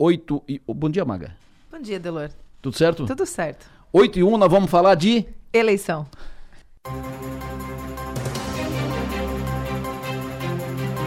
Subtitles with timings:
[0.00, 0.60] 8 e...
[0.66, 1.36] bom dia, Maga.
[1.70, 2.30] Bom dia, Delor.
[2.62, 3.04] Tudo certo?
[3.04, 3.66] Tudo certo.
[3.92, 5.26] 8 e 1, nós vamos falar de...
[5.52, 6.06] Eleição.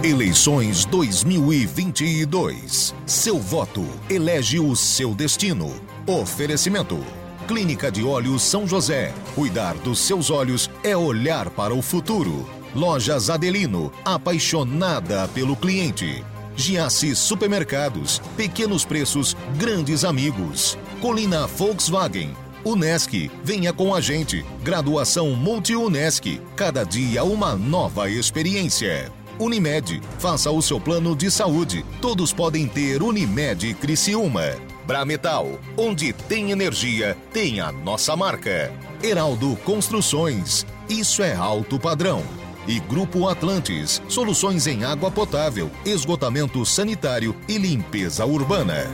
[0.03, 2.93] Eleições 2022.
[3.07, 5.73] Seu voto elege o seu destino.
[6.05, 6.99] Oferecimento.
[7.47, 9.11] Clínica de Olhos São José.
[9.33, 12.47] Cuidar dos seus olhos é olhar para o futuro.
[12.75, 16.23] Lojas Adelino, apaixonada pelo cliente.
[16.55, 20.77] Giasse Supermercados, pequenos preços, grandes amigos.
[21.01, 24.45] Colina Volkswagen, Unesc, venha com a gente.
[24.63, 29.11] Graduação Multi-Unesc, cada dia uma nova experiência.
[29.37, 31.83] Unimed, faça o seu plano de saúde.
[31.99, 34.55] Todos podem ter Unimed Criciúma.
[34.85, 38.71] Brametal, onde tem energia, tem a nossa marca.
[39.01, 42.23] Heraldo Construções, isso é alto padrão.
[42.65, 48.89] E Grupo Atlantes, soluções em água potável, esgotamento sanitário e limpeza urbana.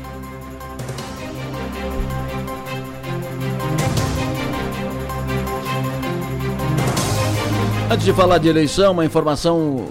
[7.91, 9.89] Antes de falar de eleição, uma informação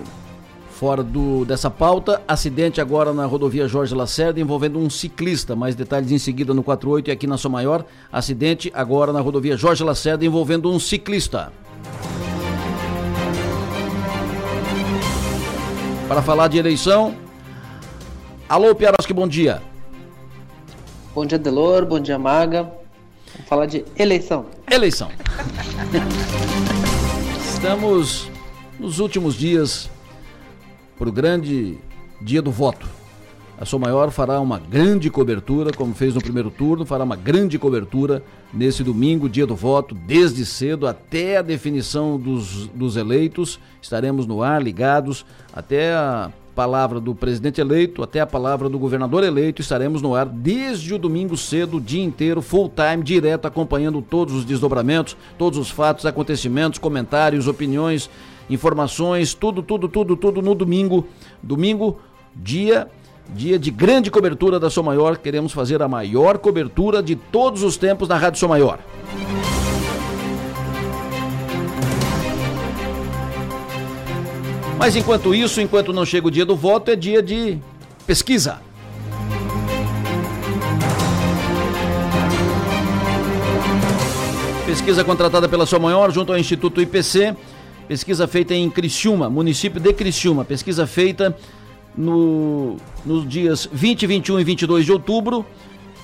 [0.71, 2.23] fora do, dessa pauta.
[2.27, 5.57] Acidente agora na rodovia Jorge Lacerda envolvendo um ciclista.
[5.57, 7.85] Mais detalhes em seguida no 48 e aqui na Sua Maior.
[8.13, 11.53] Acidente agora na rodovia Jorge Lacerda envolvendo um ciclista.
[16.09, 17.15] Para falar de eleição.
[18.49, 19.63] Alô, Piaroski, bom dia.
[21.15, 21.85] Bom dia, Delor.
[21.85, 22.63] Bom dia, Maga.
[23.35, 24.47] Vamos falar de eleição.
[24.71, 25.11] Eleição.
[27.47, 28.31] Estamos
[28.81, 29.91] nos últimos dias
[30.99, 31.79] para o grande
[32.23, 32.89] dia do voto.
[33.61, 37.59] A Sou Maior fará uma grande cobertura, como fez no primeiro turno, fará uma grande
[37.59, 38.23] cobertura
[38.55, 43.59] nesse domingo, dia do voto, desde cedo até a definição dos, dos eleitos.
[43.83, 49.25] Estaremos no ar, ligados, até a palavra do presidente eleito, até a palavra do governador
[49.25, 49.61] eleito.
[49.61, 54.35] Estaremos no ar desde o domingo cedo, o dia inteiro, full time, direto, acompanhando todos
[54.35, 58.09] os desdobramentos, todos os fatos, acontecimentos, comentários, opiniões,
[58.49, 61.09] informações, tudo, tudo, tudo, tudo no domingo.
[61.43, 61.99] Domingo,
[62.37, 62.89] dia
[63.35, 65.19] dia de grande cobertura da Som Maior.
[65.19, 68.79] Queremos fazer a maior cobertura de todos os tempos na Rádio Som Maior.
[74.79, 77.59] Mas enquanto isso, enquanto não chega o dia do voto, é dia de
[78.07, 78.61] pesquisa.
[84.65, 87.35] Pesquisa contratada pela Sua Maior junto ao Instituto IPC.
[87.89, 90.45] Pesquisa feita em Criciúma, município de Criciúma.
[90.45, 91.37] Pesquisa feita
[91.99, 95.45] no, nos dias 20, 21 e 22 de outubro.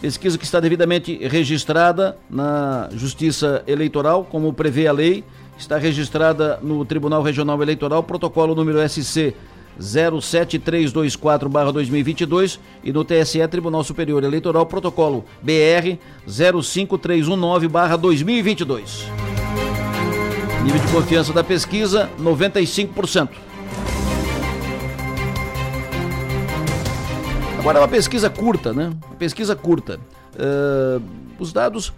[0.00, 5.24] Pesquisa que está devidamente registrada na Justiça Eleitoral, como prevê a lei
[5.56, 9.32] está registrada no Tribunal Regional Eleitoral, protocolo número SC
[9.80, 15.96] 07324-2022 e no TSE Tribunal Superior Eleitoral, protocolo BR
[16.28, 19.04] 05319-2022.
[20.64, 23.53] Nível de confiança da pesquisa, 95%.
[27.64, 28.92] Agora, uma pesquisa curta, né?
[29.06, 29.98] Uma pesquisa curta.
[30.34, 31.02] Uh,
[31.38, 31.94] os dados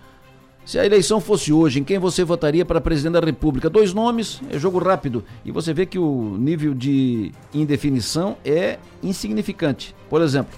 [0.64, 3.68] se a eleição fosse hoje, em quem você votaria para presidente da República?
[3.68, 5.24] Dois nomes, é jogo rápido.
[5.44, 9.92] E você vê que o nível de indefinição é insignificante.
[10.08, 10.56] Por exemplo,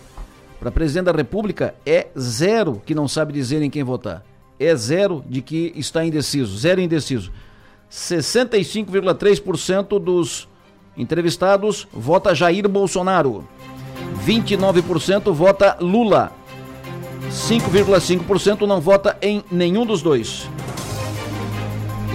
[0.60, 4.22] para presidente da República é zero que não sabe dizer em quem votar.
[4.60, 7.32] É zero de que está indeciso, zero indeciso.
[7.90, 10.46] 65,3% dos
[10.98, 13.48] entrevistados vota Jair Bolsonaro.
[14.24, 16.32] 29% vota Lula.
[17.30, 20.48] 5,5% não vota em nenhum dos dois.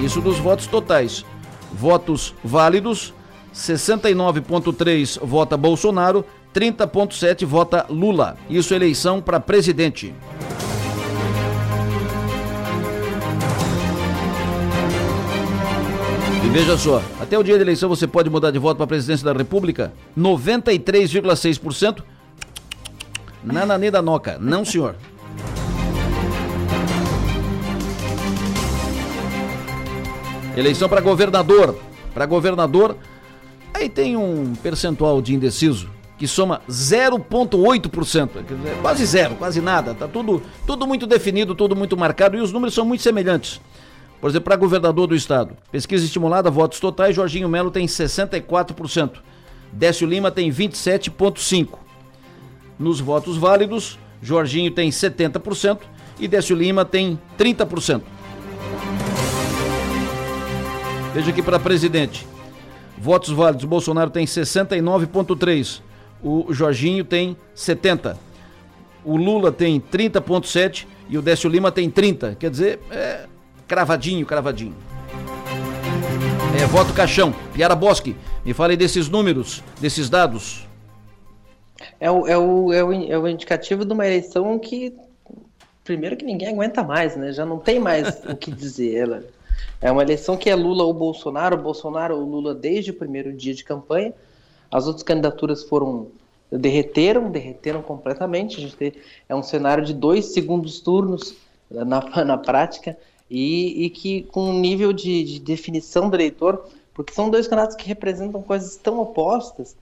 [0.04, 1.26] Isso dos votos totais.
[1.72, 3.14] Votos válidos,
[3.54, 8.38] 69,3 vota Bolsonaro, 30,7 vota Lula.
[8.50, 10.14] Isso eleição para presidente.
[16.44, 17.02] E veja só,
[17.34, 19.92] até o dia da eleição você pode mudar de voto para a presidência da República?
[20.16, 22.04] 93,6%
[23.44, 24.38] Nananê da Noca.
[24.40, 24.96] Não, senhor.
[30.56, 31.76] Eleição para governador.
[32.14, 32.96] Para governador,
[33.74, 38.30] aí tem um percentual de indeciso que soma 0,8%.
[38.80, 39.96] Quase zero, quase nada.
[39.96, 43.60] Tá tudo, tudo muito definido, tudo muito marcado e os números são muito semelhantes.
[44.24, 49.16] Por exemplo, para governador do estado, pesquisa estimulada, votos totais, Jorginho Melo tem 64%.
[49.70, 51.78] Décio Lima tem 27,5%.
[52.80, 55.80] Nos votos válidos, Jorginho tem 70%
[56.22, 58.02] e Décio Lima tem 30%.
[61.14, 62.26] Veja aqui para presidente.
[62.98, 65.82] Votos válidos, Bolsonaro tem 69,3%.
[66.24, 68.16] O Jorginho tem 70%.
[69.04, 72.36] o Lula tem 30,7 e o Décio Lima tem 30.
[72.36, 73.33] Quer dizer, é
[73.68, 74.76] cravadinho, cravadinho.
[76.62, 77.34] É voto caixão.
[77.54, 78.16] Piara Bosque,
[78.46, 80.68] me fale desses números, desses dados.
[82.00, 84.96] É o, é, o, é, o, é o indicativo de uma eleição que,
[85.84, 87.32] primeiro, que ninguém aguenta mais, né?
[87.34, 88.96] Já não tem mais o que dizer.
[88.96, 89.24] Ela
[89.82, 93.54] é uma eleição que é Lula ou Bolsonaro, Bolsonaro ou Lula desde o primeiro dia
[93.54, 94.14] de campanha.
[94.72, 96.08] As outras candidaturas foram
[96.52, 98.58] derreteram, derreteram completamente.
[98.58, 98.94] A gente tem,
[99.28, 101.36] é um cenário de dois segundos turnos
[101.70, 102.96] na, na prática
[103.30, 107.76] e, e que com um nível de, de, definição do eleitor, porque são dois candidatos
[107.76, 109.76] que representam coisas tão opostas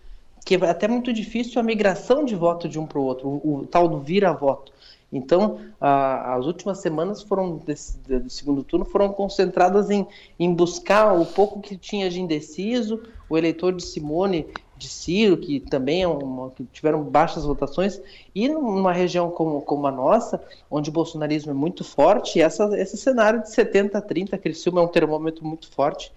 [0.46, 3.68] que é até muito difícil a migração de voto de um para o outro, o
[3.70, 4.72] tal do vira-voto.
[5.14, 10.08] Então, a, as últimas semanas foram desse, do segundo turno foram concentradas em,
[10.40, 14.48] em buscar o pouco que tinha de indeciso, o eleitor de Simone
[14.82, 18.02] de Ciro, que também é uma, que tiveram baixas votações,
[18.34, 22.98] e numa região como, como a nossa, onde o bolsonarismo é muito forte, essa, esse
[22.98, 26.12] cenário de 70 a 30, Criciúma é um termômetro muito forte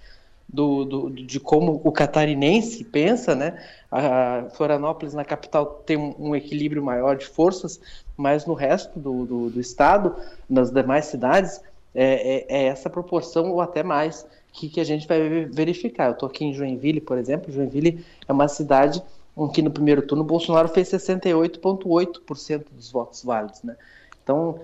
[0.49, 3.63] do, do, de como o catarinense pensa, né?
[3.91, 7.81] A Florianópolis, na capital, tem um, equilíbrio maior de forças,
[8.17, 10.17] mas no resto do, do, do estado,
[10.49, 11.61] nas demais cidades,
[11.95, 16.07] é, é, é essa proporção ou até mais que, que a gente vai verificar.
[16.07, 17.53] Eu estou aqui em Joinville, por exemplo.
[17.53, 19.03] Joinville é uma cidade
[19.37, 23.77] em que no primeiro turno Bolsonaro fez 68,8% dos votos válidos, né?
[24.23, 24.61] Então,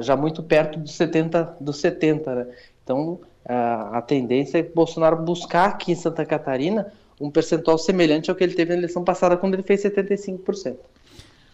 [0.00, 2.46] já muito perto dos 70, dos 70, né?
[2.84, 8.30] Então, a, a tendência é o Bolsonaro buscar aqui em Santa Catarina um percentual semelhante
[8.30, 10.76] ao que ele teve na eleição passada, quando ele fez 75%.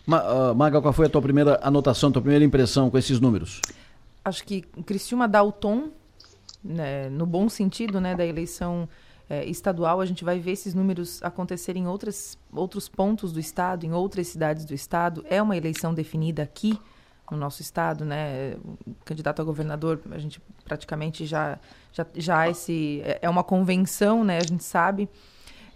[0.07, 3.61] Ma, uh, Maga, qual foi a tua primeira anotação, tua primeira impressão com esses números?
[4.25, 5.89] Acho que Criciúma dá o tom
[6.67, 8.89] né, no bom sentido né, da eleição
[9.29, 13.85] é, estadual, a gente vai ver esses números acontecerem em outras, outros pontos do estado,
[13.85, 15.25] em outras cidades do estado.
[15.29, 16.79] É uma eleição definida aqui
[17.31, 18.57] no nosso estado, né?
[18.87, 21.59] O candidato a governador, a gente praticamente já
[21.93, 24.39] já, já esse é, é uma convenção, né?
[24.39, 25.09] A gente sabe.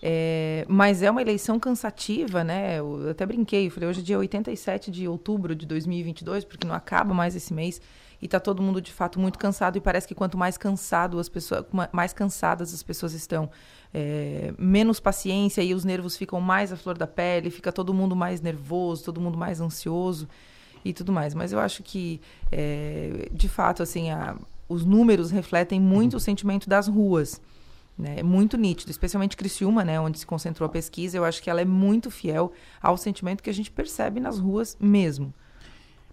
[0.03, 2.79] É, mas é uma eleição cansativa, né?
[2.79, 7.13] Eu até brinquei, falei, hoje é dia 87 de outubro de 2022, porque não acaba
[7.13, 7.81] mais esse mês
[8.21, 11.29] e está todo mundo de fato muito cansado e parece que quanto mais cansado as
[11.29, 13.51] pessoas, mais cansadas as pessoas estão,
[13.95, 18.15] é, menos paciência e os nervos ficam mais à flor da pele, fica todo mundo
[18.15, 20.29] mais nervoso, todo mundo mais ansioso
[20.85, 21.35] e tudo mais.
[21.35, 22.21] Mas eu acho que,
[22.53, 24.37] é, de fato, assim, a,
[24.69, 27.41] os números refletem muito o sentimento das ruas.
[27.97, 28.17] Né?
[28.19, 31.17] É muito nítido, especialmente Criciúma, né, onde se concentrou a pesquisa.
[31.17, 32.53] Eu acho que ela é muito fiel
[32.83, 35.35] ao sentimento que a gente percebe nas ruas mesmo.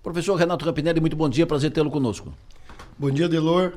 [0.02, 2.34] Professor Renato Rampinelli, muito bom dia, prazer tê-lo conosco.
[2.98, 3.74] Bom dia, Delor.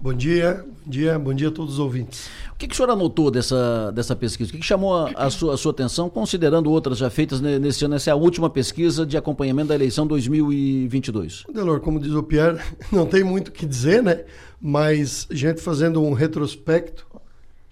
[0.00, 2.28] Bom dia, bom dia, bom dia a todos os ouvintes.
[2.52, 4.50] O que, que o senhor anotou dessa, dessa pesquisa?
[4.50, 7.84] O que, que chamou a, a, sua, a sua atenção, considerando outras já feitas nesse
[7.84, 7.94] ano?
[7.94, 11.44] Essa é a última pesquisa de acompanhamento da eleição 2022.
[11.52, 12.58] Delor, como diz o Pierre,
[12.92, 14.24] não tem muito o que dizer, né?
[14.60, 17.06] Mas a gente fazendo um retrospecto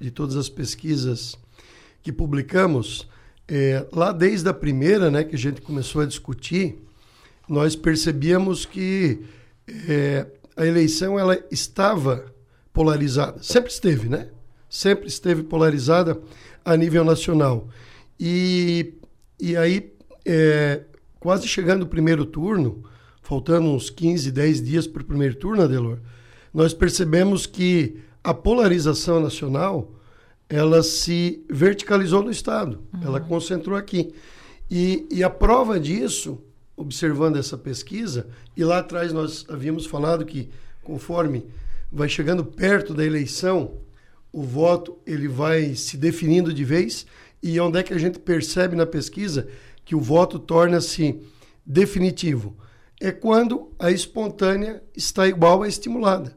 [0.00, 1.36] de todas as pesquisas
[2.02, 3.06] que publicamos,
[3.46, 6.78] é, lá desde a primeira, né, que a gente começou a discutir,
[7.48, 9.20] nós percebíamos que
[9.88, 12.32] é, a eleição ela estava
[12.72, 13.42] polarizada.
[13.42, 14.28] Sempre esteve, né?
[14.68, 16.20] Sempre esteve polarizada
[16.64, 17.68] a nível nacional.
[18.18, 18.94] E,
[19.40, 19.92] e aí,
[20.24, 20.82] é,
[21.18, 22.84] quase chegando o primeiro turno,
[23.22, 25.98] faltando uns 15, 10 dias para o primeiro turno, Adelor,
[26.52, 29.92] nós percebemos que a polarização nacional
[30.48, 33.00] ela se verticalizou no Estado, uhum.
[33.04, 34.14] ela concentrou aqui.
[34.70, 36.38] E, e a prova disso
[36.82, 40.50] observando essa pesquisa, e lá atrás nós havíamos falado que
[40.82, 41.46] conforme
[41.90, 43.74] vai chegando perto da eleição,
[44.32, 47.06] o voto ele vai se definindo de vez,
[47.42, 49.48] e onde é que a gente percebe na pesquisa
[49.84, 51.20] que o voto torna-se
[51.64, 52.56] definitivo?
[53.00, 56.36] É quando a espontânea está igual à estimulada.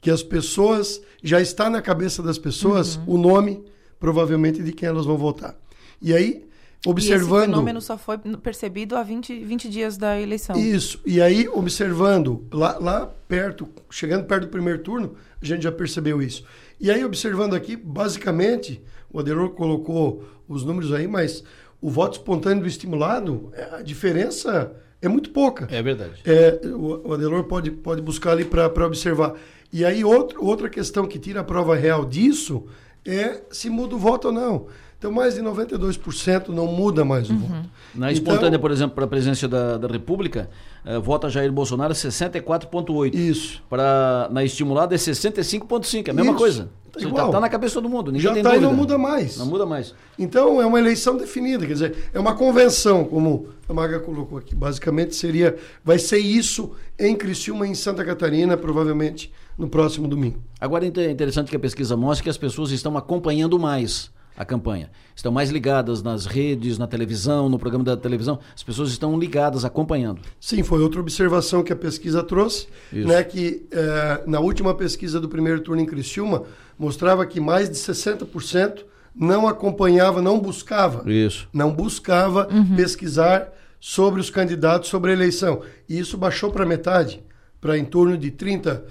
[0.00, 3.14] Que as pessoas, já está na cabeça das pessoas uhum.
[3.14, 3.64] o nome,
[3.98, 5.58] provavelmente, de quem elas vão votar.
[6.00, 6.45] E aí,
[6.84, 7.40] observando.
[7.40, 10.56] E esse fenômeno só foi percebido há 20, 20 dias da eleição.
[10.56, 11.00] Isso.
[11.06, 16.20] E aí, observando, lá, lá perto, chegando perto do primeiro turno, a gente já percebeu
[16.22, 16.44] isso.
[16.80, 21.42] E aí, observando aqui, basicamente, o Adelor colocou os números aí, mas
[21.80, 25.68] o voto espontâneo do estimulado, é, a diferença é muito pouca.
[25.70, 26.22] É verdade.
[26.24, 29.34] É, o Adelor pode, pode buscar ali para observar.
[29.72, 32.66] E aí, outro, outra questão que tira a prova real disso
[33.04, 34.66] é se muda o voto ou não.
[35.06, 37.52] Então, mais de 92% não muda mais o voto.
[37.94, 40.50] Na Então- espontânea, por exemplo, para a presidência da, da República,
[40.84, 43.14] eh, vota Jair Bolsonaro 64,8%.
[43.14, 43.62] Isso.
[43.70, 46.38] Para, na estimulada é 65,5%, é a mesma Isso.
[46.40, 46.68] coisa.
[46.92, 49.36] Tá Está tá na cabeça de todo mundo, ninguém Já está e não muda mais.
[49.36, 49.94] Não muda mais.
[50.18, 54.56] Então, é uma eleição definida, quer dizer, é uma convenção, como a Maga colocou aqui.
[54.56, 60.40] Basicamente, seria, vai ser isso em Criciúma e em Santa Catarina, provavelmente no próximo domingo.
[60.60, 64.90] Agora é interessante que a pesquisa mostre que as pessoas estão acompanhando mais a campanha.
[65.14, 68.38] Estão mais ligadas nas redes, na televisão, no programa da televisão.
[68.54, 70.20] As pessoas estão ligadas, acompanhando.
[70.38, 73.08] Sim, foi outra observação que a pesquisa trouxe, Isso.
[73.08, 76.42] né, que eh, na última pesquisa do primeiro turno em Criciúma,
[76.78, 81.48] mostrava que mais de 60% não acompanhava, não buscava, Isso.
[81.52, 83.50] não buscava pesquisar
[83.80, 85.62] sobre os candidatos, sobre a eleição.
[85.88, 87.22] E isso baixou para metade,
[87.60, 88.82] para em torno de 30%.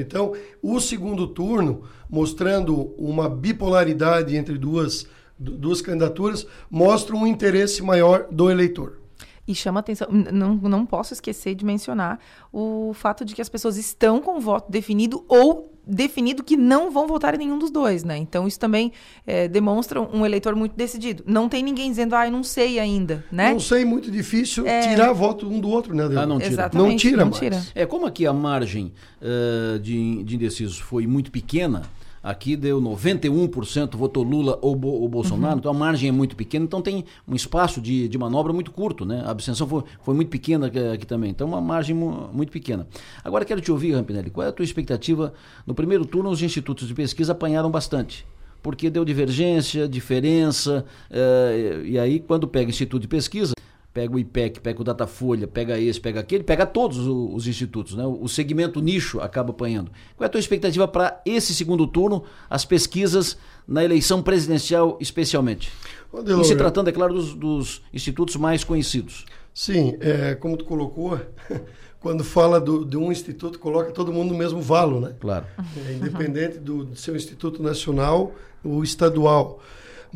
[0.00, 0.32] Então,
[0.62, 5.06] o segundo turno, mostrando uma bipolaridade entre duas,
[5.38, 8.98] du- duas candidaturas, mostra um interesse maior do eleitor.
[9.46, 12.18] E chama atenção, não, não posso esquecer de mencionar
[12.50, 16.90] o fato de que as pessoas estão com o voto definido ou definido que não
[16.90, 18.16] vão votar em nenhum dos dois, né?
[18.16, 18.92] Então isso também
[19.26, 21.22] eh, demonstra um eleitor muito decidido.
[21.26, 23.52] Não tem ninguém dizendo, ah, eu não sei ainda, né?
[23.52, 24.88] Não sei, muito difícil É.
[24.88, 26.04] tirar voto um do outro, né?
[26.16, 26.52] Ah, não tira.
[26.52, 27.38] Exatamente, Não tira não mais.
[27.38, 27.62] tira.
[27.74, 31.82] É, como aqui a margem eh, de, de indecisos foi muito pequena,
[32.24, 36.64] aqui deu 91% votou Lula ou, Bo- ou Bolsonaro, então a margem é muito pequena,
[36.64, 39.22] então tem um espaço de, de manobra muito curto, né?
[39.26, 42.86] A abstenção foi, foi muito pequena aqui, aqui também, então uma margem mu- muito pequena.
[43.22, 45.34] Agora quero te ouvir, Rampinelli, qual é a tua expectativa?
[45.66, 48.24] No primeiro turno, os institutos de pesquisa apanharam bastante.
[48.62, 53.52] Porque deu divergência, diferença, eh, e aí quando pega instituto de pesquisa,
[53.94, 58.04] pega o IPEC, pega o Datafolha, pega esse, pega aquele, pega todos os institutos, né?
[58.04, 59.92] O segmento nicho acaba apanhando.
[60.16, 65.70] Qual é a tua expectativa para esse segundo turno, as pesquisas na eleição presidencial especialmente?
[66.12, 69.24] E se tratando, é claro, dos, dos institutos mais conhecidos.
[69.54, 71.18] Sim, é, como tu colocou,
[72.00, 75.14] quando fala do, de um instituto, coloca todo mundo no mesmo valo, né?
[75.20, 75.46] Claro.
[75.86, 78.32] É, independente do, do seu instituto nacional
[78.64, 79.60] ou estadual.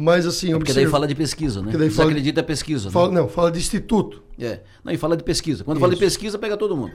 [0.00, 1.72] Mas assim, Porque daí observa- fala de pesquisa, né?
[1.72, 2.88] Daí fala- Desacredita a pesquisa.
[2.88, 3.20] fala- né?
[3.20, 4.22] não, fala de instituto.
[4.38, 4.60] É.
[4.84, 5.64] Não, e fala de pesquisa.
[5.64, 6.04] Quando fala de Isso.
[6.04, 6.92] pesquisa, pega todo mundo.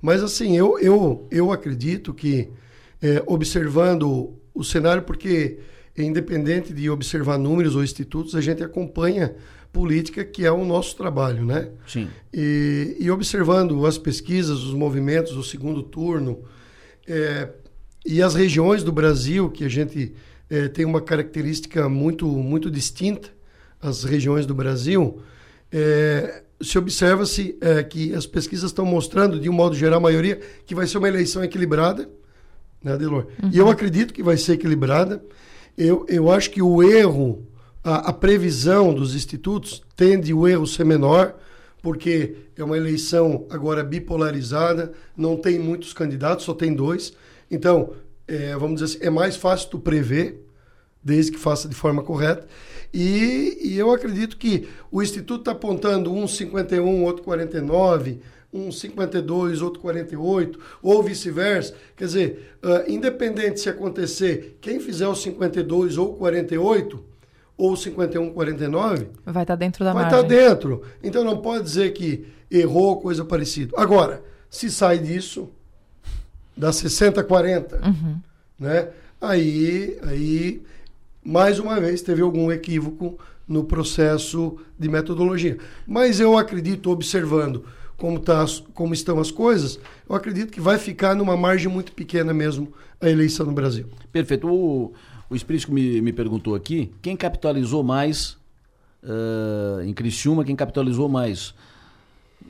[0.00, 2.48] Mas assim, eu, eu, eu acredito que,
[3.02, 5.58] é, observando o cenário, porque
[5.98, 9.34] é independente de observar números ou institutos, a gente acompanha
[9.72, 11.70] política, que é o nosso trabalho, né?
[11.84, 12.06] Sim.
[12.32, 16.44] E, e observando as pesquisas, os movimentos do segundo turno
[17.08, 17.48] é,
[18.06, 20.14] e as regiões do Brasil, que a gente
[20.48, 23.28] é, tem uma característica muito, muito distinta,
[23.80, 25.20] as regiões do Brasil,
[25.70, 30.40] é, se observa-se é, que as pesquisas estão mostrando, de um modo geral, a maioria,
[30.64, 32.08] que vai ser uma eleição equilibrada,
[32.82, 33.26] né, Adelor?
[33.52, 35.22] E eu acredito que vai ser equilibrada.
[35.76, 37.46] Eu, eu acho que o erro,
[37.84, 41.34] a, a previsão dos institutos tende o erro ser menor,
[41.82, 47.12] porque é uma eleição agora bipolarizada, não tem muitos candidatos, só tem dois.
[47.50, 47.92] Então,
[48.28, 50.44] é, vamos dizer assim, é mais fácil tu prever,
[51.02, 52.46] desde que faça de forma correta.
[52.92, 58.20] E, e eu acredito que o Instituto está apontando um 51, outro 49,
[58.52, 61.74] um 52, outro 48, ou vice-versa.
[61.96, 67.04] Quer dizer, ah, independente se acontecer, quem fizer o 52 ou 48,
[67.56, 70.20] ou 51, 49, Vai estar dentro da vai margem.
[70.20, 70.82] estar dentro.
[71.02, 73.72] Então não pode dizer que errou coisa parecida.
[73.76, 75.48] Agora, se sai disso,
[76.56, 77.80] dá 60, 40,
[78.58, 78.88] né?
[79.20, 80.62] Aí, aí,
[81.24, 85.58] mais uma vez, teve algum equívoco no processo de metodologia.
[85.86, 87.64] Mas eu acredito, observando
[87.96, 88.44] como, tá,
[88.74, 93.08] como estão as coisas, eu acredito que vai ficar numa margem muito pequena mesmo a
[93.08, 93.86] eleição no Brasil.
[94.12, 94.48] Perfeito.
[94.48, 94.92] O,
[95.30, 98.36] o Espírito me, me perguntou aqui, quem capitalizou mais
[99.02, 101.54] eh, em Criciúma, quem capitalizou mais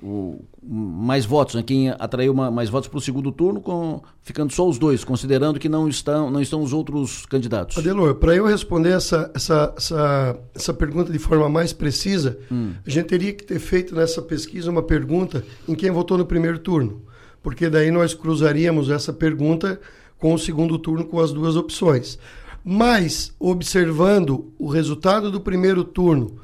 [0.03, 1.63] o, mais votos, né?
[1.63, 5.59] quem atraiu ma- mais votos para o segundo turno, com, ficando só os dois, considerando
[5.59, 7.79] que não estão, não estão os outros candidatos.
[7.79, 12.39] Adelor, para eu responder essa, essa, essa, essa pergunta de forma mais precisa,
[12.85, 16.59] a gente teria que ter feito nessa pesquisa uma pergunta em quem votou no primeiro
[16.59, 17.03] turno.
[17.43, 19.81] Porque daí nós cruzaríamos essa pergunta
[20.19, 22.19] com o segundo turno com as duas opções.
[22.65, 26.39] Mas, observando o resultado do primeiro turno,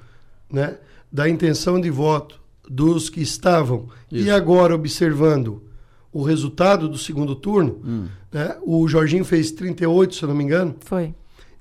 [0.51, 0.79] né,
[1.11, 4.33] da intenção de voto dos que estavam, e Isso.
[4.33, 5.63] agora observando
[6.13, 10.77] o resultado do segundo turno, né, o Jorginho fez 38, se eu não me engano,
[10.81, 11.15] Foi.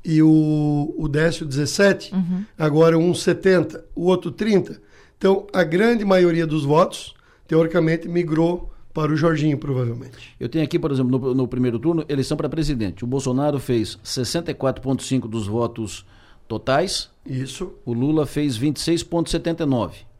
[0.03, 2.13] e o, o Décio 17,
[2.58, 4.81] agora um 70, o outro 30.
[5.17, 7.13] Então, a grande maioria dos votos,
[7.48, 10.36] teoricamente, migrou para o Jorginho, provavelmente.
[10.39, 13.03] Eu tenho aqui, por exemplo, no, no primeiro turno, eleição para presidente.
[13.03, 16.05] O Bolsonaro fez 64,5% dos votos
[16.48, 17.10] totais.
[17.25, 17.74] Isso.
[17.86, 20.11] O Lula fez 26,79.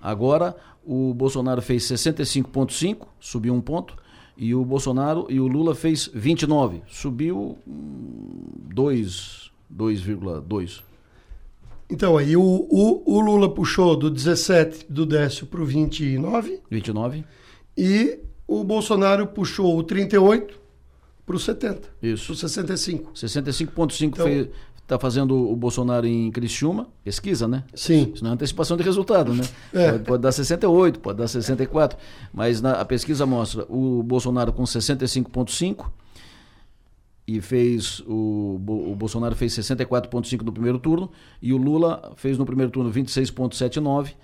[0.00, 3.96] Agora o Bolsonaro fez 65,5, subiu um ponto.
[4.36, 7.58] E o Bolsonaro e o Lula fez 29, subiu
[8.74, 10.82] 2,2.
[11.90, 16.60] Então, aí o, o, o, Lula puxou do 17 do Décio para o 29.
[16.70, 17.24] 29.
[17.76, 20.58] E o Bolsonaro puxou o 38
[21.26, 21.88] para o 70.
[22.02, 22.26] Isso.
[22.26, 23.12] Para o 65.
[23.12, 24.26] 65,5 então,
[24.90, 26.88] está fazendo o Bolsonaro em Criciúma.
[27.04, 27.62] Pesquisa, né?
[27.74, 28.12] Sim.
[28.12, 29.44] Isso não é antecipação de resultado, né?
[29.72, 29.92] É.
[29.92, 31.96] Pode, pode, dar 68, pode dar 64.
[32.32, 35.86] Mas na, a pesquisa mostra o Bolsonaro com 65,5
[37.26, 42.44] e fez o, o Bolsonaro fez 64,5 no primeiro turno e o Lula fez no
[42.44, 44.14] primeiro turno 26,79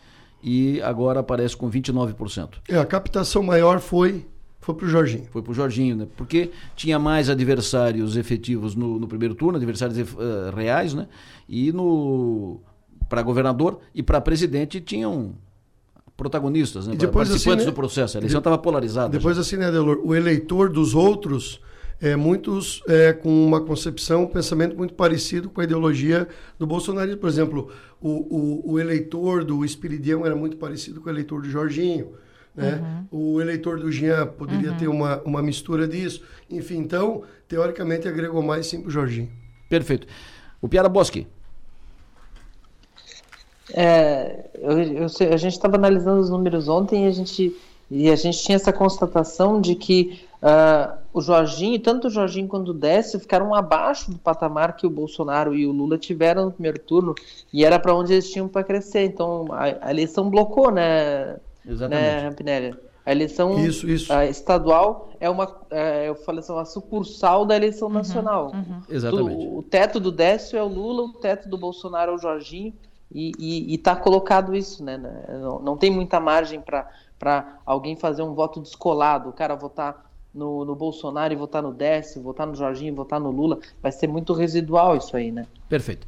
[0.43, 2.55] e agora aparece com 29%.
[2.69, 4.27] É, a captação maior foi
[4.67, 5.29] foi para o Jorginho.
[5.31, 6.09] Foi para o Jorginho, né?
[6.17, 11.07] Porque tinha mais adversários efetivos no, no primeiro turno, adversários uh, reais, né?
[11.49, 12.61] E no
[13.09, 15.37] para governador e para presidente tinham
[16.17, 16.95] protagonistas, né?
[16.95, 18.17] E depois, participantes assim, do processo.
[18.17, 19.09] A eleição estava polarizada.
[19.09, 19.43] Depois já.
[19.43, 20.01] assim, né, Delor?
[20.03, 21.61] O eleitor dos outros
[22.01, 26.27] é, muitos é, com uma concepção, um pensamento muito parecido com a ideologia
[26.59, 27.21] do bolsonarismo.
[27.21, 27.71] Por exemplo,
[28.01, 32.15] o, o, o eleitor do Espiridião era muito parecido com o eleitor do Jorginho.
[32.57, 33.07] Né?
[33.13, 33.35] Uhum.
[33.35, 34.77] O eleitor do Jean poderia uhum.
[34.77, 36.23] ter uma, uma mistura disso.
[36.51, 39.31] Enfim, então, teoricamente, agregou mais sim para o Jorginho.
[39.69, 40.07] Perfeito.
[40.61, 41.27] O Piara Bosque.
[43.75, 47.57] É, eu, eu, a gente estava analisando os números ontem e a gente,
[47.91, 52.71] e a gente tinha essa constatação de que uh, o Jorginho, tanto o Jorginho quanto
[52.71, 56.79] o Décio, ficaram abaixo do patamar que o Bolsonaro e o Lula tiveram no primeiro
[56.79, 57.15] turno
[57.53, 59.05] e era para onde eles tinham para crescer.
[59.05, 61.37] Então a, a eleição blocou, né,
[61.67, 62.03] Exatamente.
[62.03, 62.77] né, Rampinelli?
[63.05, 64.13] A eleição isso, isso.
[64.13, 68.51] A estadual é uma, é, eu falei assim, uma sucursal da eleição uhum, nacional.
[68.53, 68.83] Uhum.
[68.89, 69.47] Exatamente.
[69.47, 72.75] O, o, teto do Décio é o Lula, o teto do Bolsonaro é o Jorginho,
[73.15, 74.99] e está colocado isso, né?
[74.99, 75.25] né?
[75.41, 80.65] Não, não tem muita margem para alguém fazer um voto descolado, o cara votar no,
[80.65, 84.33] no Bolsonaro e votar no Décio, votar no Jorginho, votar no Lula, vai ser muito
[84.33, 85.47] residual isso aí, né?
[85.69, 86.07] Perfeito.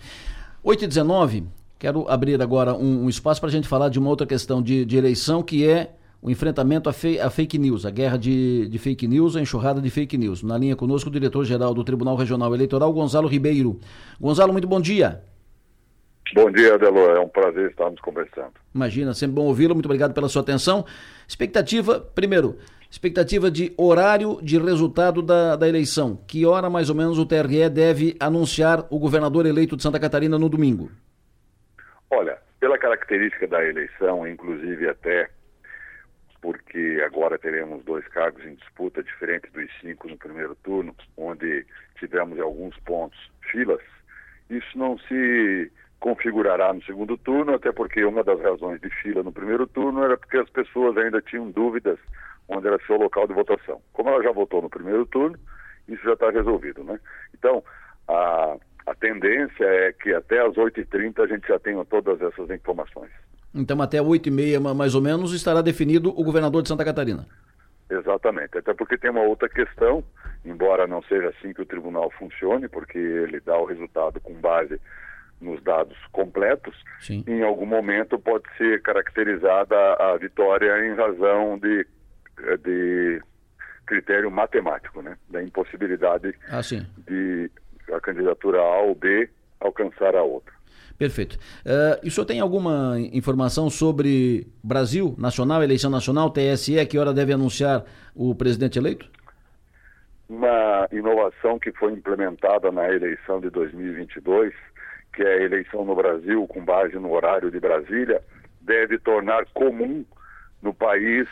[0.62, 1.46] 8 e 19,
[1.78, 4.84] quero abrir agora um, um espaço para a gente falar de uma outra questão de,
[4.84, 8.78] de eleição, que é o enfrentamento a, fei, a, fake news, a guerra de, de,
[8.78, 10.42] fake news, a enxurrada de fake news.
[10.42, 13.78] Na linha conosco, o diretor-geral do Tribunal Regional Eleitoral, Gonzalo Ribeiro.
[14.20, 15.22] Gonzalo, muito bom dia.
[16.34, 17.16] Bom dia, Adelor.
[17.16, 18.52] É um prazer estarmos conversando.
[18.74, 19.74] Imagina, sempre bom ouvi-lo.
[19.74, 20.84] Muito obrigado pela sua atenção.
[21.26, 22.58] Expectativa, primeiro,
[22.90, 26.18] expectativa de horário de resultado da, da eleição.
[26.26, 30.38] Que hora mais ou menos o TRE deve anunciar o governador eleito de Santa Catarina
[30.38, 30.90] no domingo?
[32.10, 35.28] Olha, pela característica da eleição, inclusive até
[36.40, 41.66] porque agora teremos dois cargos em disputa, diferente dos cinco no primeiro turno, onde
[41.98, 43.18] tivemos em alguns pontos
[43.50, 43.82] filas,
[44.48, 49.32] isso não se configurará no segundo turno, até porque uma das razões de fila no
[49.32, 51.98] primeiro turno era porque as pessoas ainda tinham dúvidas
[52.48, 53.82] onde era seu local de votação.
[53.92, 55.36] Como ela já votou no primeiro turno,
[55.88, 56.98] isso já está resolvido, né?
[57.34, 57.62] Então,
[58.06, 58.56] a,
[58.90, 63.10] a tendência é que até às 8h30 a gente já tenha todas essas informações.
[63.54, 67.26] Então, até 8h30, mais ou menos, estará definido o governador de Santa Catarina.
[67.90, 68.58] Exatamente.
[68.58, 70.04] Até porque tem uma outra questão,
[70.44, 74.78] embora não seja assim que o tribunal funcione, porque ele dá o resultado com base
[75.40, 77.24] nos dados completos, Sim.
[77.26, 81.86] em algum momento pode ser caracterizada a vitória em razão de,
[82.64, 83.22] de
[83.86, 85.16] critério matemático, né?
[85.30, 86.60] Da impossibilidade ah,
[87.06, 87.50] de
[87.92, 89.28] a candidatura A ou B
[89.60, 90.52] alcançar a outra.
[90.98, 91.36] Perfeito.
[91.64, 97.14] Uh, e o senhor tem alguma informação sobre Brasil, nacional, eleição nacional, TSE, que hora
[97.14, 99.08] deve anunciar o presidente eleito?
[100.28, 104.52] Uma inovação que foi implementada na eleição de 2022,
[105.14, 108.20] que é a eleição no Brasil com base no horário de Brasília,
[108.60, 110.04] deve tornar comum
[110.60, 111.28] no país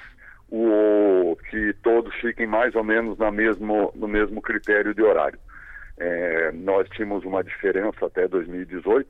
[0.49, 5.39] o que todos fiquem mais ou menos na mesmo, no mesmo critério de horário.
[5.99, 9.09] É, nós tínhamos uma diferença até 2018,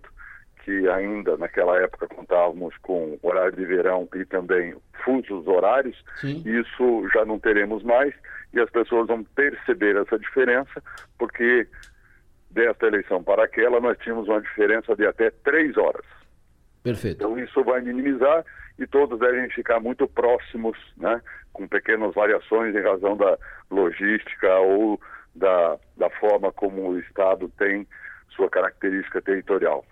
[0.65, 6.43] que ainda naquela época contávamos com horário de verão e também fusos horários, Sim.
[6.45, 8.13] isso já não teremos mais
[8.53, 10.83] e as pessoas vão perceber essa diferença,
[11.19, 11.69] porque
[12.51, 16.05] desta eleição para aquela nós tínhamos uma diferença de até três horas.
[16.83, 17.17] Perfeito.
[17.17, 18.45] Então isso vai minimizar
[18.79, 21.21] e todos devem ficar muito próximos, né,
[21.53, 23.39] com pequenas variações em razão da
[23.71, 25.01] logística ou
[25.37, 27.87] da, da forma como o Estado tem
[28.31, 29.85] sua característica territorial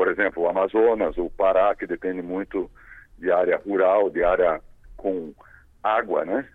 [0.00, 2.70] por exemplo, o Amazonas, o Pará, que depende muito
[3.18, 4.58] de área rural, de área
[4.96, 5.34] com
[5.82, 6.46] água, né?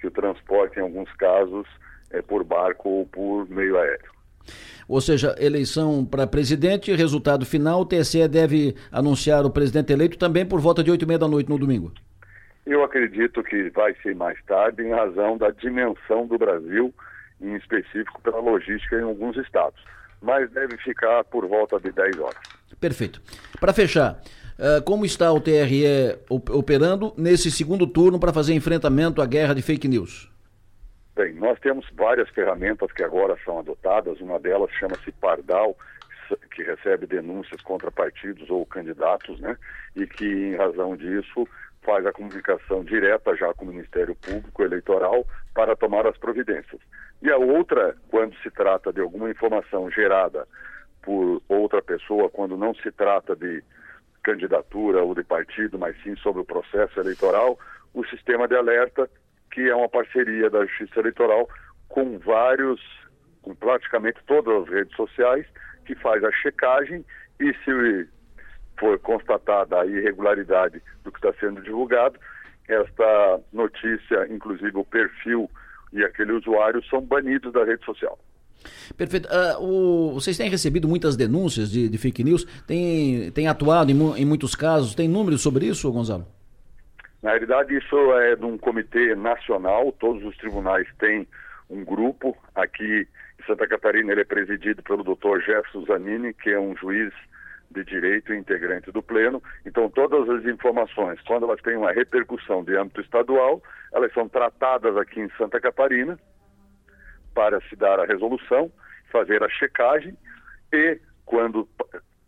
[0.00, 1.66] Que o transporte, em alguns casos,
[2.12, 4.12] é por barco ou por meio aéreo.
[4.86, 10.46] Ou seja, eleição para presidente, resultado final, o TSE deve anunciar o presidente eleito também
[10.46, 11.92] por volta de oito e meia da noite no domingo.
[12.64, 16.94] Eu acredito que vai ser mais tarde em razão da dimensão do Brasil,
[17.42, 19.80] em específico pela logística em alguns estados.
[20.20, 22.40] Mas deve ficar por volta de 10 horas.
[22.80, 23.20] Perfeito.
[23.60, 24.20] Para fechar,
[24.58, 25.84] eh, como está o TRE
[26.28, 30.30] operando nesse segundo turno para fazer enfrentamento à guerra de fake news?
[31.14, 34.20] Bem, nós temos várias ferramentas que agora são adotadas.
[34.20, 35.76] Uma delas chama-se Pardal,
[36.54, 39.56] que recebe denúncias contra partidos ou candidatos, né?
[39.94, 41.46] E que, em razão disso,
[41.82, 46.80] faz a comunicação direta já com o Ministério Público Eleitoral para tomar as providências.
[47.20, 50.46] E a outra, quando se trata de alguma informação gerada
[51.02, 53.62] por outra pessoa, quando não se trata de
[54.22, 57.58] candidatura ou de partido, mas sim sobre o processo eleitoral,
[57.92, 59.08] o sistema de alerta
[59.52, 61.48] que é uma parceria da Justiça Eleitoral
[61.88, 62.80] com vários,
[63.42, 65.46] com praticamente todas as redes sociais,
[65.84, 67.04] que faz a checagem
[67.38, 68.08] e se
[68.78, 72.18] for constatada a irregularidade do que está sendo divulgado,
[72.68, 75.50] esta notícia, inclusive o perfil
[75.92, 78.18] e aquele usuário, são banidos da rede social.
[78.96, 79.28] Perfeito.
[79.28, 84.22] Uh, o, vocês têm recebido muitas denúncias de, de fake news, têm, têm atuado em,
[84.22, 86.26] em muitos casos, tem números sobre isso, Gonzalo?
[87.22, 91.26] Na realidade, isso é de um comitê nacional, todos os tribunais têm
[91.70, 92.36] um grupo.
[92.54, 93.06] Aqui
[93.40, 97.12] em Santa Catarina ele é presidido pelo doutor Jefferson Zanini, que é um juiz
[97.72, 99.42] de direito integrante do Pleno.
[99.64, 104.96] Então, todas as informações, quando elas têm uma repercussão de âmbito estadual, elas são tratadas
[104.96, 106.18] aqui em Santa Catarina
[107.34, 108.70] para se dar a resolução,
[109.10, 110.16] fazer a checagem
[110.72, 111.68] e, quando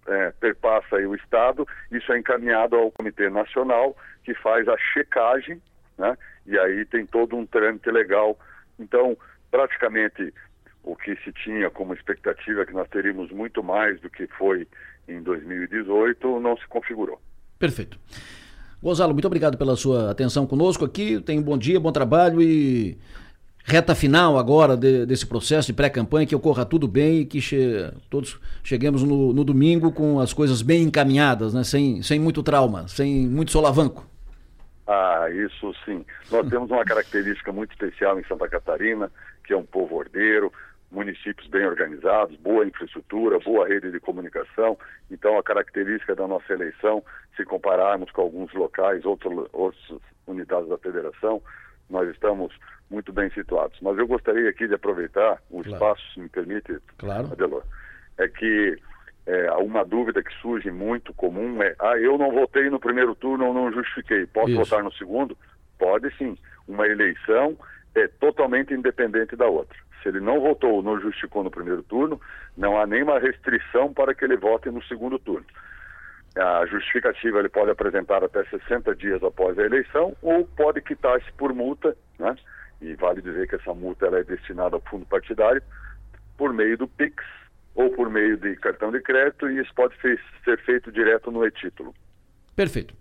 [0.07, 5.61] é, perpassa o Estado, isso é encaminhado ao Comitê Nacional, que faz a checagem,
[5.98, 6.16] né?
[6.46, 8.38] e aí tem todo um trâmite legal.
[8.78, 9.16] Então,
[9.50, 10.33] praticamente,
[10.83, 14.68] o que se tinha como expectativa é que nós teríamos muito mais do que foi
[15.09, 17.21] em 2018, não se configurou.
[17.59, 17.99] Perfeito.
[18.83, 21.21] Gonzalo, muito obrigado pela sua atenção conosco aqui.
[21.21, 22.99] Tenha um bom dia, bom trabalho e
[23.64, 27.90] reta final agora de, desse processo de pré-campanha, que ocorra tudo bem e que che
[28.11, 31.64] todos cheguemos no, no, domingo com as coisas bem encaminhadas, né?
[31.64, 34.07] sem, sem muito trauma, sem muito solavanco.
[34.87, 36.05] Ah, isso sim.
[36.31, 39.11] Nós temos uma característica muito especial em Santa Catarina,
[39.47, 40.53] que é um povo ordeiro,
[40.94, 44.78] municípios bem organizados, boa infraestrutura, boa rede de comunicação.
[45.11, 47.02] Então, a característica da nossa eleição,
[47.37, 51.42] se compararmos com alguns locais, outros, outras unidades da federação,
[51.90, 52.57] nós estamos
[52.90, 53.78] muito bem situados.
[53.83, 55.72] Mas eu gostaria aqui de aproveitar o claro.
[55.72, 57.33] espaço, se me permite, claro.
[57.33, 57.64] Adelor,
[58.16, 58.78] é que
[59.26, 63.46] é, uma dúvida que surge muito comum é, ah, eu não votei no primeiro turno
[63.46, 64.59] ou não justifiquei, posso Isso.
[64.59, 65.37] votar no segundo?
[65.78, 66.37] Pode sim.
[66.68, 67.57] Uma eleição
[67.94, 69.76] é totalmente independente da outra.
[70.05, 72.21] Se ele não votou ou não justificou no primeiro turno,
[72.55, 75.47] não há nenhuma restrição para que ele vote no segundo turno.
[76.37, 81.55] A justificativa ele pode apresentar até 60 dias após a eleição ou pode quitar-se por
[81.55, 82.37] multa, né?
[82.83, 85.62] e vale dizer que essa multa ela é destinada ao fundo partidário,
[86.37, 87.25] por meio do PIX
[87.75, 91.95] ou por meio de cartão de crédito, e isso pode ser feito direto no e-título.
[92.55, 92.95] Perfeito.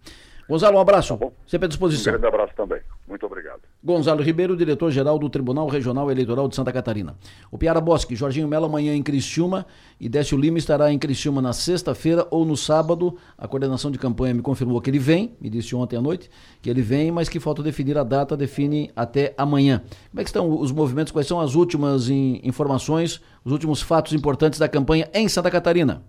[0.48, 1.18] Gonzalo, um abraço.
[1.18, 2.14] Tá Sempre à disposição.
[2.14, 2.80] Um grande abraço também.
[3.08, 3.62] Muito obrigado.
[3.84, 7.16] Gonzalo Ribeiro, diretor-geral do Tribunal Regional Eleitoral de Santa Catarina.
[7.52, 9.66] O Piara Bosque, Jorginho Mello amanhã em Criciúma
[10.00, 13.18] e Décio Lima estará em Criciúma na sexta-feira ou no sábado.
[13.38, 16.30] A coordenação de campanha me confirmou que ele vem, me disse ontem à noite
[16.62, 19.82] que ele vem, mas que falta definir a data, define até amanhã.
[20.12, 21.12] Como é que estão os movimentos?
[21.12, 26.04] Quais são as últimas informações, os últimos fatos importantes da campanha em Santa Catarina?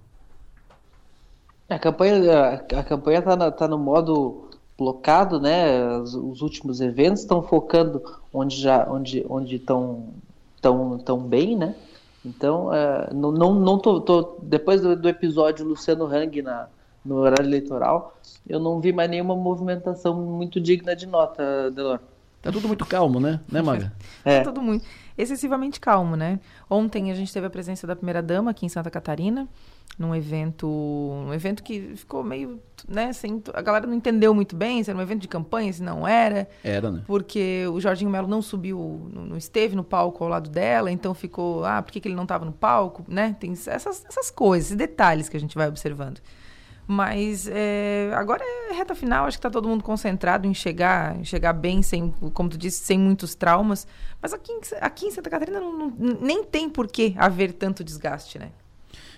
[1.68, 5.98] A campanha a, a campanha está tá no modo blocado, né?
[5.98, 10.08] Os, os últimos eventos estão focando onde já onde onde estão
[10.60, 11.74] tão, tão bem, né?
[12.24, 16.68] Então, uh, não, não, não tô, tô depois do, do, episódio Luciano Hang na,
[17.04, 18.16] no horário eleitoral,
[18.48, 22.00] eu não vi mais nenhuma movimentação muito digna de nota, Delor.
[22.40, 23.40] Tá tudo muito calmo, né?
[23.50, 23.92] Né, Maga?
[24.24, 24.38] É.
[24.38, 26.40] Tá tudo muito excessivamente calmo, né?
[26.68, 29.48] Ontem a gente teve a presença da primeira dama aqui em Santa Catarina,
[29.98, 34.82] num evento, um evento que ficou meio, né, sem, a galera não entendeu muito bem
[34.82, 36.48] se era um evento de campanha, se não era.
[36.64, 37.02] Era, né?
[37.06, 41.64] Porque o Jorginho Melo não subiu, não esteve no palco ao lado dela, então ficou,
[41.64, 43.36] ah, por que, que ele não estava no palco, né?
[43.38, 46.20] Tem essas, essas coisas, esses detalhes que a gente vai observando.
[46.86, 51.24] Mas é, agora é reta final, acho que está todo mundo concentrado em chegar, em
[51.24, 53.86] chegar bem, sem, como tu disse, sem muitos traumas.
[54.20, 58.38] Mas aqui, aqui em Santa Catarina não, não, nem tem por que haver tanto desgaste,
[58.38, 58.50] né?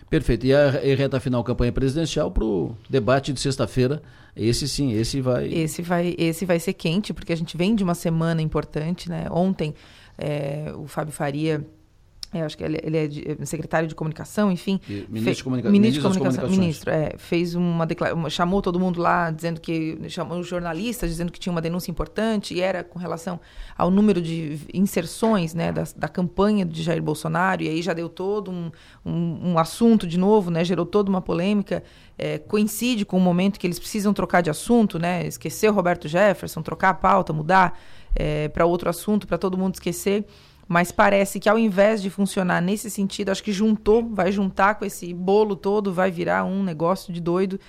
[0.09, 0.47] Perfeito.
[0.47, 4.01] E a reta final campanha presidencial para o debate de sexta-feira.
[4.37, 5.53] Esse sim, esse vai.
[5.53, 9.27] Esse vai, esse vai ser quente, porque a gente vem de uma semana importante, né?
[9.31, 9.75] Ontem
[10.17, 11.67] é, o Fábio Faria
[12.41, 14.81] é, acho que ele, ele é, de, é secretário de comunicação, enfim.
[14.89, 19.01] E ministro de comunica- ministro de comunicação, ministro, é, fez uma declaração, chamou todo mundo
[19.01, 22.99] lá, dizendo que, chamou os jornalistas, dizendo que tinha uma denúncia importante, e era com
[22.99, 23.41] relação
[23.77, 28.09] ao número de inserções, né, da, da campanha de Jair Bolsonaro, e aí já deu
[28.09, 28.71] todo um,
[29.05, 31.83] um, um assunto de novo, né, gerou toda uma polêmica,
[32.19, 36.09] é, coincide com o momento que eles precisam trocar de assunto, né, esquecer o Roberto
[36.09, 37.79] Jefferson, trocar a pauta, mudar
[38.15, 40.25] é, para outro assunto, para todo mundo esquecer.
[40.69, 44.85] Mas parece que ao invés de funcionar nesse sentido, acho que juntou, vai juntar com
[44.85, 47.61] esse bolo todo, vai virar um negócio de doido.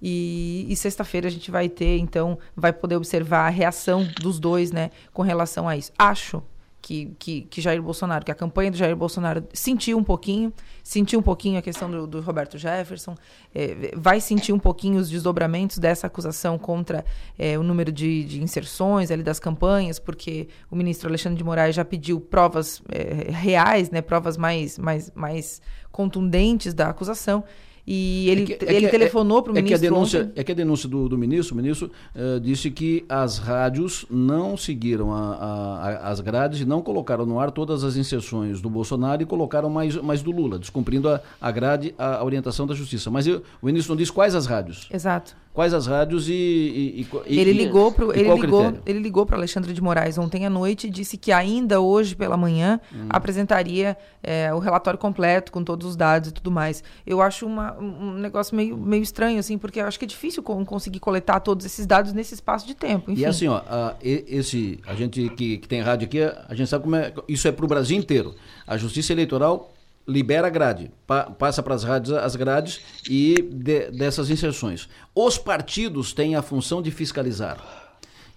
[0.00, 4.72] E, e sexta-feira a gente vai ter, então, vai poder observar a reação dos dois,
[4.72, 5.92] né, com relação a isso.
[5.96, 6.42] Acho
[6.82, 11.20] que, que, que Jair Bolsonaro, que a campanha do Jair Bolsonaro sentiu um pouquinho, sentiu
[11.20, 13.14] um pouquinho a questão do, do Roberto Jefferson,
[13.54, 17.04] é, vai sentir um pouquinho os desdobramentos dessa acusação contra
[17.38, 21.76] é, o número de, de, inserções ali das campanhas, porque o ministro Alexandre de Moraes
[21.76, 27.44] já pediu provas é, reais, né, provas mais, mais, mais contundentes da acusação.
[27.86, 29.80] E ele, é que, é ele que, telefonou para o é ministro.
[29.80, 30.32] Que a denúncia, ontem.
[30.36, 34.56] É que a denúncia do, do ministro, o ministro uh, disse que as rádios não
[34.56, 38.70] seguiram a, a, a, as grades e não colocaram no ar todas as inserções do
[38.70, 42.74] Bolsonaro e colocaram mais, mais do Lula, descumprindo a, a grade, a, a orientação da
[42.74, 43.10] justiça.
[43.10, 44.88] Mas eu, o ministro não disse quais as rádios.
[44.92, 45.34] Exato.
[45.52, 46.32] Quais as rádios e.
[46.32, 50.50] e, e ele ligou para ele ligou, ele ligou para Alexandre de Moraes ontem à
[50.50, 53.06] noite e disse que ainda hoje pela manhã hum.
[53.10, 56.82] apresentaria é, o relatório completo com todos os dados e tudo mais.
[57.06, 60.42] Eu acho uma, um negócio meio, meio estranho assim, porque eu acho que é difícil
[60.42, 63.10] conseguir coletar todos esses dados nesse espaço de tempo.
[63.10, 63.20] Enfim.
[63.20, 66.84] E assim, ó, a, esse a gente que, que tem rádio aqui, a gente sabe
[66.84, 67.12] como é.
[67.28, 68.34] Isso é para o Brasil inteiro.
[68.66, 69.71] A Justiça Eleitoral
[70.06, 74.88] libera a grade, pa, passa para as rádios as grades e de, dessas inserções.
[75.14, 77.58] Os partidos têm a função de fiscalizar.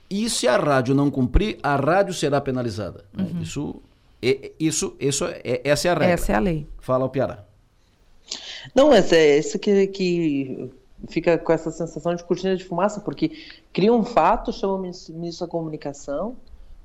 [0.10, 3.06] E se a rádio não cumprir, a rádio será penalizada.
[3.18, 3.42] Uhum.
[3.42, 3.82] Isso,
[4.60, 6.14] isso, isso é, essa é a regra.
[6.14, 6.68] Essa é a lei.
[6.80, 7.46] Fala o Piara.
[8.74, 10.72] Não, mas é isso que, que
[11.10, 13.32] fica com essa sensação de cortina de fumaça, porque
[13.74, 16.36] cria um fato, chama o ministro da comunicação,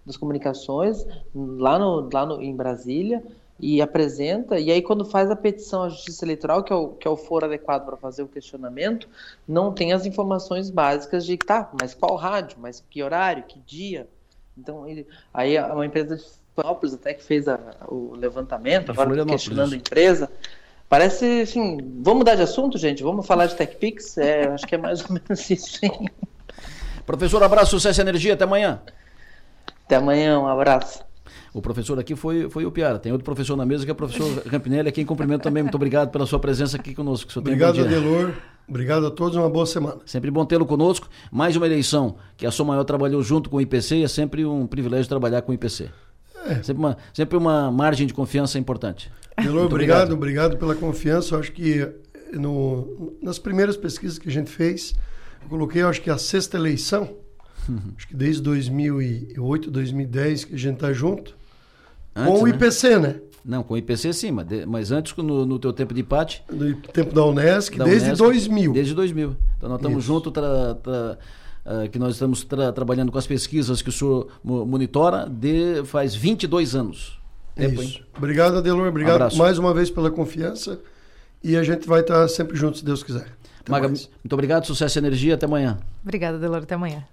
[0.05, 3.23] das comunicações, lá, no, lá no, em Brasília,
[3.61, 7.07] e apresenta, e aí quando faz a petição à Justiça Eleitoral, que é o, que
[7.07, 9.09] é o foro adequado para fazer o questionamento,
[9.47, 14.09] não tem as informações básicas de, tá, mas qual rádio, mas que horário, que dia.
[14.57, 19.25] Então, ele, aí uma empresa de Florianópolis até que fez a, o levantamento, agora tá
[19.25, 20.31] questionando a empresa.
[20.89, 23.03] Parece, assim, vamos mudar de assunto, gente?
[23.03, 24.19] Vamos falar de TechPix?
[24.19, 26.07] É, acho que é mais ou menos isso, sim.
[27.07, 28.83] Professor, abraço, sucesso e energia, até amanhã.
[29.85, 31.10] Até amanhã, um abraço.
[31.53, 32.99] O professor aqui foi, foi o Piara.
[32.99, 35.63] Tem outro professor na mesa que é o professor Campinelli, a quem cumprimento também.
[35.63, 37.31] Muito obrigado pela sua presença aqui conosco.
[37.39, 38.33] Obrigado, Adelor.
[38.69, 39.97] Obrigado a todos, uma boa semana.
[40.07, 41.09] Sempre bom tê-lo conosco.
[41.33, 44.45] Mais uma eleição que a Som Maior trabalhou junto com o IPC e é sempre
[44.45, 45.91] um privilégio trabalhar com o IPC.
[46.47, 46.63] É.
[46.63, 49.11] Sempre, uma, sempre uma margem de confiança importante.
[49.37, 51.35] Adelor, obrigado, obrigado, pela confiança.
[51.35, 51.87] Eu acho que
[52.33, 54.95] no, nas primeiras pesquisas que a gente fez,
[55.43, 57.17] eu coloquei, eu acho que a sexta eleição,
[57.69, 57.93] uhum.
[57.97, 61.40] acho que desde 2008, 2010 que a gente está junto.
[62.15, 62.99] Antes, com o IPC, né?
[62.99, 63.21] né?
[63.45, 66.43] Não, com o IPC sim, mas, de, mas antes, no, no teu tempo de empate...
[66.51, 68.73] No tempo da Unesc, da desde Unesc, 2000.
[68.73, 69.37] Desde 2000.
[69.57, 73.93] Então nós estamos juntos, uh, que nós estamos tra, trabalhando com as pesquisas que o
[73.93, 77.19] senhor monitora de, faz 22 anos.
[77.55, 77.99] Tempo, Isso.
[77.99, 78.05] Hein?
[78.17, 78.89] Obrigado, Adelor.
[78.89, 80.79] Obrigado um mais uma vez pela confiança.
[81.43, 83.27] E a gente vai estar sempre juntos, se Deus quiser.
[83.61, 84.09] Até Maga, mais.
[84.23, 85.35] muito obrigado, sucesso e energia.
[85.35, 85.79] Até amanhã.
[86.03, 86.63] Obrigada, Adelor.
[86.63, 87.05] Até amanhã.